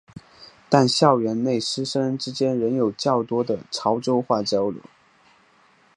[0.67, 4.81] 但校园内师生之间仍有较多的潮州话交流。